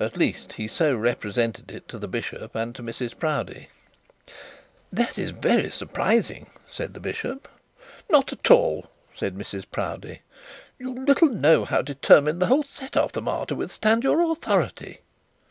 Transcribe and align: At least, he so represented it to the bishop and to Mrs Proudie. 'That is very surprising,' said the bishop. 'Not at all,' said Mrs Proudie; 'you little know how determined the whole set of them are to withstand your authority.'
At 0.00 0.16
least, 0.16 0.54
he 0.54 0.66
so 0.66 0.96
represented 0.96 1.70
it 1.70 1.86
to 1.88 1.98
the 1.98 2.08
bishop 2.08 2.54
and 2.54 2.74
to 2.74 2.82
Mrs 2.82 3.14
Proudie. 3.18 3.68
'That 4.90 5.18
is 5.18 5.32
very 5.32 5.68
surprising,' 5.68 6.48
said 6.66 6.94
the 6.94 6.98
bishop. 6.98 7.46
'Not 8.08 8.32
at 8.32 8.50
all,' 8.50 8.90
said 9.14 9.36
Mrs 9.36 9.66
Proudie; 9.70 10.22
'you 10.78 10.98
little 11.04 11.28
know 11.28 11.66
how 11.66 11.82
determined 11.82 12.40
the 12.40 12.46
whole 12.46 12.62
set 12.62 12.96
of 12.96 13.12
them 13.12 13.28
are 13.28 13.44
to 13.44 13.54
withstand 13.54 14.02
your 14.02 14.22
authority.' 14.32 15.00